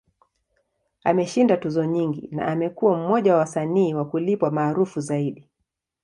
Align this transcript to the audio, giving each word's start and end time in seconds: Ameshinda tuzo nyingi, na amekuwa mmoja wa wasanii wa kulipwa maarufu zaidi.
Ameshinda 1.03 1.57
tuzo 1.57 1.85
nyingi, 1.85 2.29
na 2.31 2.47
amekuwa 2.47 2.97
mmoja 2.97 3.33
wa 3.33 3.39
wasanii 3.39 3.93
wa 3.93 4.05
kulipwa 4.05 4.51
maarufu 4.51 4.99
zaidi. 4.99 5.49